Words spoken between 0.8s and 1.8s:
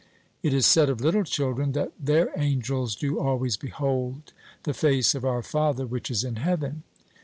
of little children,